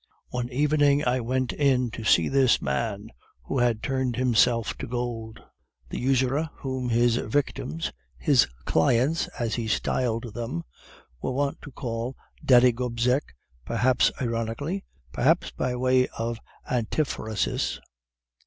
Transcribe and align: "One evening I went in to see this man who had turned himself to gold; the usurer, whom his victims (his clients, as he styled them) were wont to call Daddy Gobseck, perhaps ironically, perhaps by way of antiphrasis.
"One 0.29 0.49
evening 0.49 1.05
I 1.05 1.19
went 1.19 1.53
in 1.53 1.91
to 1.91 2.03
see 2.03 2.27
this 2.27 2.59
man 2.59 3.09
who 3.43 3.59
had 3.59 3.83
turned 3.83 4.15
himself 4.15 4.75
to 4.79 4.87
gold; 4.87 5.39
the 5.89 5.99
usurer, 5.99 6.49
whom 6.55 6.89
his 6.89 7.17
victims 7.17 7.91
(his 8.17 8.47
clients, 8.65 9.27
as 9.39 9.53
he 9.53 9.67
styled 9.67 10.33
them) 10.33 10.63
were 11.21 11.33
wont 11.33 11.61
to 11.61 11.71
call 11.71 12.15
Daddy 12.43 12.71
Gobseck, 12.71 13.35
perhaps 13.63 14.11
ironically, 14.19 14.83
perhaps 15.11 15.51
by 15.51 15.75
way 15.75 16.07
of 16.17 16.39
antiphrasis. 16.67 17.79